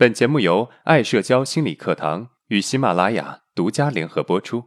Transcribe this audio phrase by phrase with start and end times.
[0.00, 4.64] 本节目由爱社交心理课堂与喜马拉雅独家联合播出。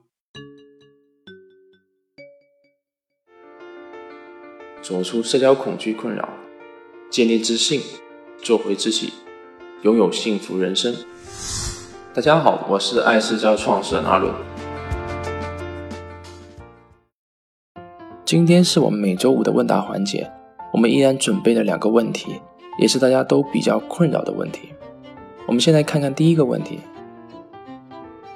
[4.80, 6.30] 走出社交恐惧困扰，
[7.10, 7.82] 建立自信，
[8.44, 9.12] 做回自己，
[9.82, 10.94] 拥有幸福人生。
[12.14, 14.32] 大家好，我是爱社交创始人阿伦。
[18.24, 20.32] 今天是我们每周五的问答环节，
[20.72, 22.40] 我们依然准备了两个问题，
[22.78, 24.72] 也是大家都比较困扰的问题。
[25.46, 26.80] 我们先来看看第一个问题。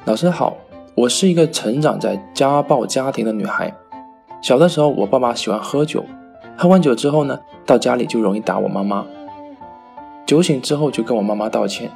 [0.06, 0.58] 老师好，
[0.94, 3.74] 我是一个成长在家暴家庭的女孩。
[4.42, 6.04] 小的时候，我爸爸喜欢喝酒，
[6.58, 9.06] 喝完酒之后呢，到家里就容易打我妈妈。
[10.26, 11.90] 酒醒之后就跟我妈妈道歉。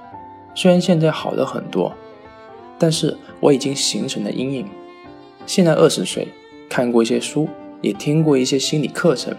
[0.55, 1.91] 虽然现在好了很多，
[2.77, 4.65] 但是我已经形成了阴影。
[5.45, 6.29] 现在二十岁，
[6.69, 7.49] 看过一些书，
[7.81, 9.35] 也听过一些心理课程。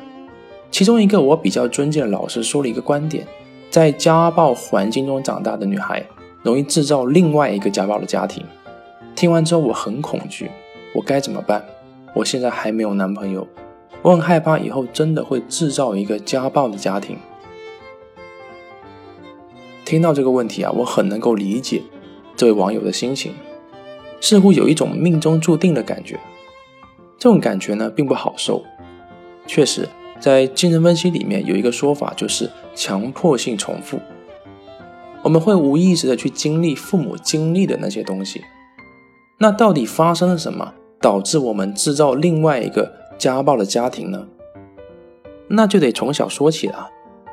[0.70, 3.26] 其中一个我比较尊敬的老师说了一个观点。
[3.72, 6.04] 在家暴环境中长大的女孩，
[6.42, 8.44] 容易制造另外一个家暴的家庭。
[9.16, 10.50] 听完之后，我很恐惧，
[10.94, 11.64] 我该怎么办？
[12.14, 13.48] 我现在还没有男朋友，
[14.02, 17.16] 我很害怕以后真的会制造一个家暴的家庭。
[19.86, 21.80] 听到这个问题啊，我很能够理解
[22.36, 23.32] 这位网友的心情，
[24.20, 26.20] 似乎有一种命中注定的感觉。
[27.16, 28.62] 这种感觉呢，并不好受，
[29.46, 29.88] 确实。
[30.22, 33.98] 在精神分析里面有一个说法，就是强迫性重复。
[35.24, 38.40] 我们会无意识的去经历父母经历的那些东西。
[39.38, 44.28] 那到底发生了什么，导致我们制造另外一个家暴的家庭呢？
[45.48, 46.88] 那就得从小说起了。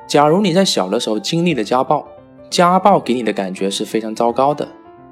[0.07, 2.07] 假如你在小的时候经历了家暴，
[2.49, 4.67] 家暴给你的感觉是非常糟糕的，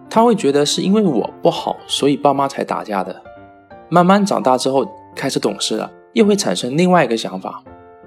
[0.10, 3.22] 他会觉得是因为我不好，所以爸妈才打架的。
[3.88, 4.84] 慢慢长大之后，
[5.16, 5.92] 开始懂事了。
[6.18, 7.64] 又会产生另外一个想法：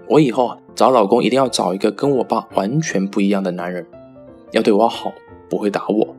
[0.08, 3.86] 我以后找老公一定要找一个跟我爸完全不一样的男人，
[4.50, 5.12] 要对我好，
[5.48, 6.16] 不会打我。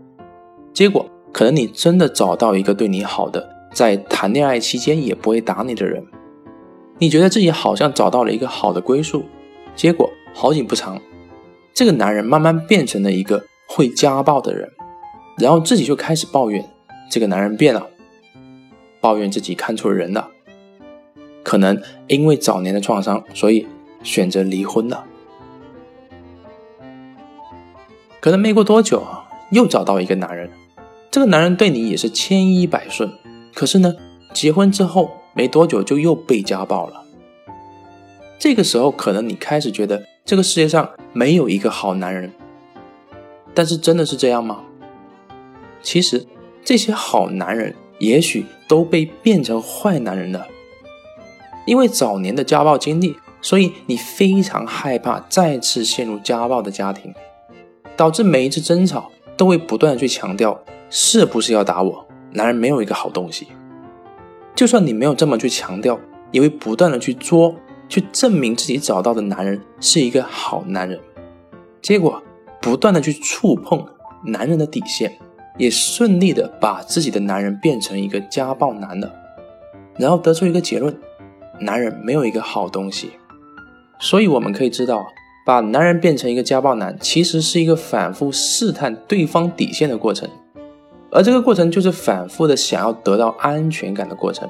[0.74, 6.02] 结果可能你真的找到一个对你好的，在谈恋爱期间也不会打你的人，
[6.98, 9.26] 你觉得自己好像找到了一个好的归宿。
[9.76, 10.98] 结果好景不长，
[11.74, 14.70] 这个男人慢慢变成了一个会家暴的人，
[15.40, 16.66] 然后自己就开始抱怨
[17.10, 17.86] 这个男人变了，
[19.02, 20.30] 抱怨自己看错人了。
[21.44, 23.68] 可能因为早年的创伤，所以
[24.04, 25.06] 选择离婚了。
[28.20, 30.50] 可能没过多久啊，又找到一个男人，
[31.10, 33.12] 这个男人对你也是千依百顺。
[33.54, 33.96] 可是呢，
[34.34, 37.04] 结婚之后没多久就又被家暴了。
[38.38, 42.32] 这个时候，可能你开始觉得这个世界上没有一个好男人。
[43.54, 44.62] 但是真的是这样吗？
[45.82, 46.26] 其实
[46.64, 50.48] 这些好男人也许都被变成坏男人了。
[51.66, 57.14] 因为早年的家暴经历，所以你非常害怕再次陷入家暴的家庭，
[57.96, 62.06] 导致每一次争吵都会不断的去强调是不是要打我？
[62.32, 63.48] 男人没有一个好东西。
[64.56, 66.00] 就算你没有这么去强调，
[66.32, 67.56] 也会不断的去作，
[67.88, 71.00] 去证明自己找到的男人是一个好男人。
[71.82, 72.22] 结果
[72.62, 73.86] 不断的去触碰
[74.26, 75.18] 男人的底线，
[75.58, 79.12] 也顺利的把自己的男人变成一个家暴男了，
[79.98, 80.96] 然后得出一个结论。
[81.62, 83.12] 男人没有一个好东西，
[84.00, 85.06] 所以我们可以知道，
[85.46, 90.28] 把男人变成一个家暴男，其实是一个反复试探对方底线的过程，
[91.12, 94.50] 而这个过程就是反复的想要得到安全感的过程。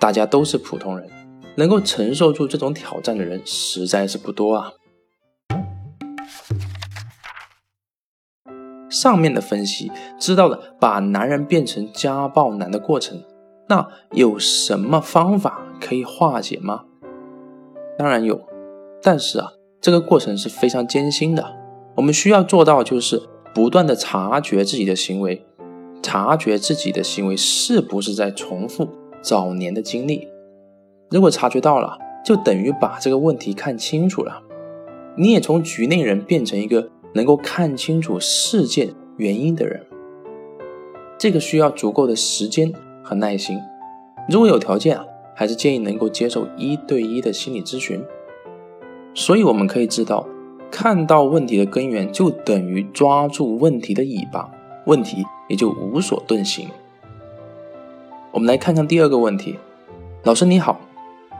[0.00, 1.08] 大家都是普通人，
[1.54, 4.72] 能够承受住这种挑战的人实在是不多啊。
[8.90, 13.22] 上面的分析知道了把男人变成家暴男的过程。
[13.72, 16.84] 那有什么方法可以化解吗？
[17.96, 18.38] 当然有，
[19.02, 21.56] 但是啊，这个过程是非常艰辛的。
[21.94, 23.22] 我们需要做到就是
[23.54, 25.46] 不断的察觉自己的行为，
[26.02, 28.86] 察觉自己的行为是不是在重复
[29.22, 30.28] 早年的经历。
[31.10, 34.42] 如果察觉到了，就等于把这个问题看清楚了。
[35.16, 39.86] 你也从局内人变成一个能够看清楚事件原因的人。
[41.16, 42.70] 这个需要足够的时间。
[43.02, 43.60] 和耐心，
[44.28, 45.04] 如果有条件啊，
[45.34, 48.02] 还是建议能够接受一对一的心理咨询。
[49.14, 50.26] 所以我们可以知道，
[50.70, 54.50] 看到问题的根源，就等于抓住问题的尾巴，
[54.86, 56.68] 问题也就无所遁形。
[58.30, 59.58] 我们来看看第二个问题，
[60.22, 60.80] 老师你好，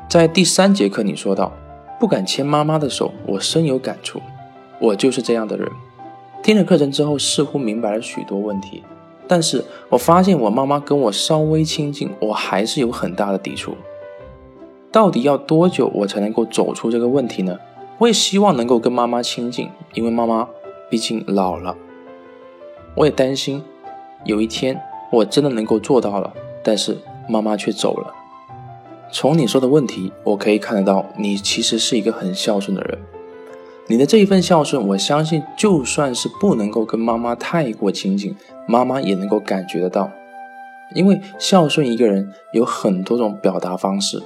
[0.09, 1.51] 在第三节课你说到
[1.99, 4.21] 不敢牵妈妈的手，我深有感触，
[4.79, 5.67] 我就是这样的人。
[6.43, 8.83] 听了课程之后，似乎明白了许多问题。
[9.27, 13.75] 但是我发现我妈妈跟我稍微亲近，我还是有很大的抵触。
[14.91, 17.59] 到底要多久我才能够走出这个问题呢？
[17.99, 20.49] 我也希望能够跟妈妈亲近，因为妈妈
[20.91, 21.77] 毕竟老了。
[22.95, 23.63] 我也担心
[24.25, 24.79] 有一天
[25.11, 26.99] 我真的能够做到了，但是
[27.29, 28.13] 妈妈却走了。
[29.11, 32.99] 从你说的问题，我可以看得到，你其实是一个很孝顺的人。
[33.93, 38.35] 你的这一份孝顺，我相信就算是不能够跟妈妈太过亲近，
[38.67, 40.11] 妈妈也能够感觉得到。
[40.95, 44.23] 因为孝顺一个人有很多种表达方式，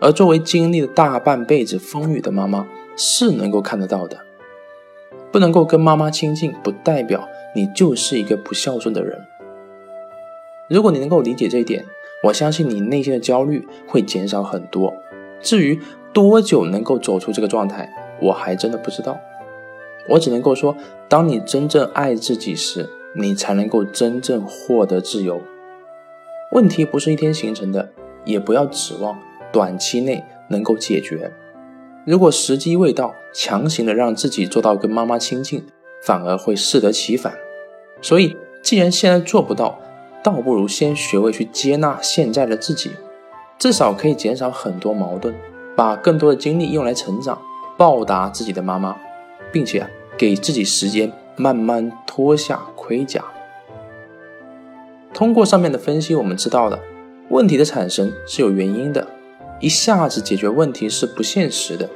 [0.00, 2.66] 而作为经历了大半辈子风雨的妈妈，
[2.96, 4.16] 是能够看得到的。
[5.30, 9.20] 不能够跟妈妈亲近，不代表你就是一个不孝顺的人。
[10.70, 11.84] 如果你能够理解这一点，
[12.24, 14.94] 我相信你内心的焦虑会减少很多。
[15.42, 15.78] 至于
[16.14, 19.18] 多久能够走出这个状态，我还真的不知道，
[20.08, 20.76] 我只能够说，
[21.08, 25.40] 当你真正爱自己时，你才能够真正获得自由。
[26.52, 27.90] 问题不是一天形成的，
[28.24, 29.18] 也不要指望
[29.52, 31.32] 短期内能够解决。
[32.04, 35.64] 如果时机未到，强行的让自己做到跟妈妈亲近，
[36.04, 37.32] 反而会适得其反。
[38.00, 39.78] 所以，既然现在做不到，
[40.22, 42.90] 倒不如先学会去接纳现在的自己，
[43.58, 45.34] 至少可以减少很多矛盾，
[45.76, 47.40] 把更多的精力用来成长。
[47.76, 48.96] 报答自己的妈妈，
[49.50, 49.86] 并且
[50.16, 53.24] 给自己时间慢慢脱下盔甲。
[55.12, 56.80] 通过上面的分析，我们知道了
[57.28, 59.06] 问题的产生是有原因的，
[59.60, 61.88] 一下子解决问题是不现实的。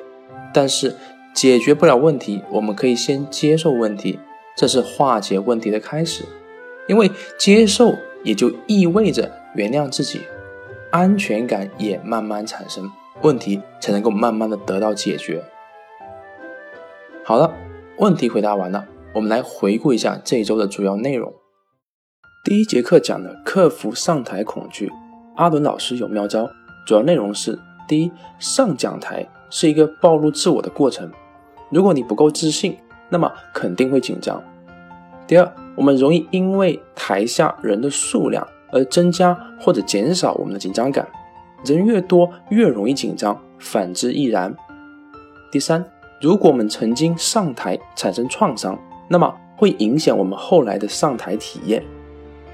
[0.52, 0.96] 但是
[1.34, 4.18] 解决不了问题，我们可以先接受问题，
[4.56, 6.24] 这是化解问题的开始。
[6.88, 10.20] 因为接受也就意味着原谅自己，
[10.90, 12.90] 安全感也慢慢产生，
[13.22, 15.42] 问题才能够慢慢的得到解决。
[17.28, 17.52] 好了，
[17.98, 21.34] 问题回答完了，我们来回顾一下这一周的主要内容。
[22.44, 24.92] 第一节课讲的克服上台恐惧，
[25.34, 26.48] 阿伦老师有妙招。
[26.86, 27.58] 主要内容是：
[27.88, 31.10] 第一，上讲台是一个暴露自我的过程，
[31.68, 32.76] 如果你不够自信，
[33.08, 34.40] 那么肯定会紧张。
[35.26, 41.08] 第二，我们容易因为台下人的数量而增加或者减少我们的紧张感，
[41.64, 44.54] 人越多越容易紧张，反之亦然。
[45.50, 45.84] 第三。
[46.18, 51.82] 如果我们曾经上台产生创伤，那么会影响我们后来的上台体验。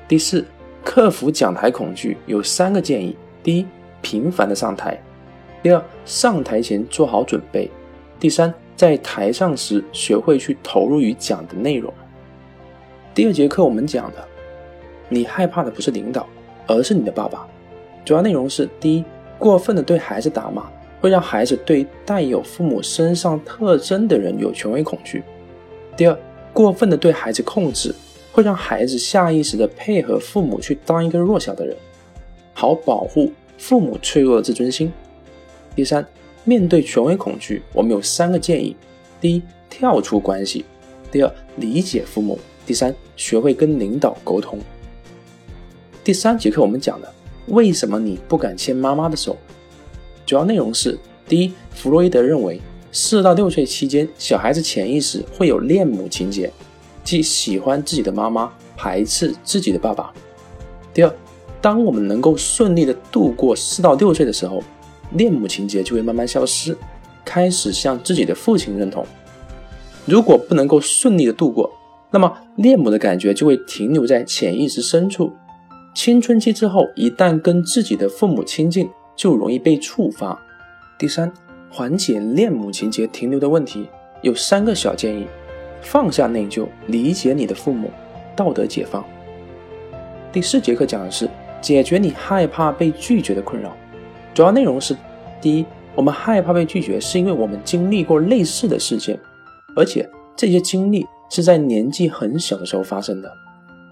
[0.08, 0.44] 第四，
[0.84, 3.66] 克服讲台恐惧有三个建议：第一，
[4.00, 4.96] 频繁的上台；
[5.62, 7.70] 第二，上台前做好准备；
[8.18, 11.92] 第三，在台上时学会去投入于讲的内容。
[13.14, 14.26] 第二节课我们讲的，
[15.08, 16.26] 你害怕的不是领导，
[16.66, 17.46] 而是你的爸爸。
[18.04, 19.04] 主要内容是：第一，
[19.38, 20.64] 过分的对孩子打骂。
[21.02, 25.24] 会让孩子对带有父母身上特征的人有权威恐惧。
[25.96, 26.16] 第二，
[26.52, 27.92] 过分的对孩子控制，
[28.30, 31.76] 会让孩子下意识的配合父母去当一个弱小的人，
[32.54, 34.92] 好保护父母脆弱的自尊心。
[35.74, 36.06] 第三，
[36.44, 38.76] 面对权威恐惧，我们有三个建议：
[39.20, 40.64] 第一，跳出关系；
[41.10, 44.56] 第二，理解父母；第三，学会跟领导沟通。
[46.04, 47.12] 第三节课我们讲的，
[47.48, 49.36] 为什么你不敢牵妈妈的手？
[50.32, 50.98] 主要内容是：
[51.28, 52.58] 第一，弗洛伊德认为，
[52.90, 56.50] 四到六岁期间，小孩子潜意识会有恋母情节，
[57.04, 60.10] 即喜欢自己的妈妈，排斥自己的爸爸。
[60.94, 61.14] 第二，
[61.60, 64.62] 当我们能够顺利的度过四到六岁的时候，
[65.10, 66.74] 恋母情节就会慢慢消失，
[67.26, 69.04] 开始向自己的父亲认同。
[70.06, 71.70] 如果不能够顺利的度过，
[72.10, 75.30] 那么恋母的感觉就会停留在潜意识深处。
[75.94, 80.38] 青春期之后，一旦跟自己的父母亲近，就容易被触发。
[80.98, 81.32] 第三，
[81.70, 83.88] 缓解恋母情节停留的问题
[84.20, 85.26] 有三个小建议：
[85.80, 87.90] 放下内疚，理解你的父母，
[88.36, 89.04] 道德解放。
[90.32, 91.28] 第四节课讲的是
[91.60, 93.76] 解决你害怕被拒绝的困扰，
[94.32, 94.96] 主要内容是：
[95.40, 99.18] 第一，我们害怕被拒绝，是因为我们经历过类似的事件，
[99.76, 103.28] 而且这些经历是在年纪很小的时候发生的；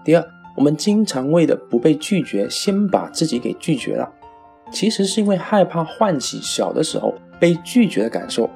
[0.03, 0.25] 第二，
[0.55, 4.11] 我们经常为了不被拒绝，先把自己给拒绝了。
[4.71, 8.49] 其实是因为害怕唤起小的时候被拒绝的感受。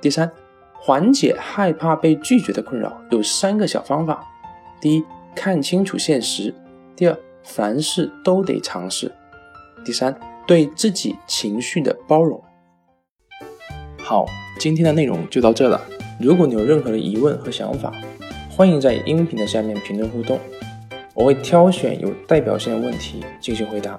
[0.00, 0.30] 第三，
[0.72, 4.24] 缓解害怕被拒绝的困扰有三个小方法：
[4.80, 6.52] 第一，看清楚现实；
[6.94, 9.08] 第二，凡事都得尝试；
[9.84, 12.42] 第三，对自己情绪的包容。
[13.98, 14.24] 好，
[14.58, 15.80] 今天的内容就到这了。
[16.20, 17.92] 如果你有任何的疑问和想法，
[18.50, 20.38] 欢迎在音频的下面评论互动，
[21.14, 23.98] 我会挑选有代表性的问题进行回答。